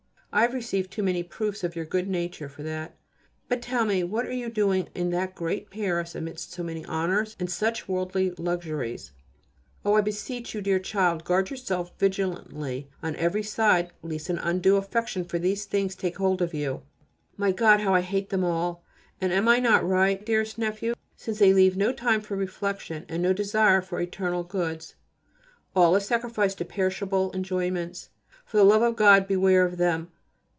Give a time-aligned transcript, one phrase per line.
[0.33, 2.95] I have received too many proofs of your good nature for that.
[3.49, 7.35] But, tell me, what are you doing in that great Paris amidst so many honours
[7.37, 9.11] and such worldly luxuries?
[9.83, 9.95] Oh!
[9.95, 14.77] I beseech of you, dear child, guard yourself vigilantly on every side, lest an undue
[14.77, 16.83] affection for these things take hold of you.
[17.35, 17.81] My God!
[17.81, 18.85] how I hate them all.
[19.19, 23.21] And am I not right, dearest nephew, since they leave no time for reflection, and
[23.21, 24.95] no desire for eternal goods?
[25.75, 28.11] All is sacrificed to perishable enjoyments.
[28.45, 30.09] For the love of God beware of them.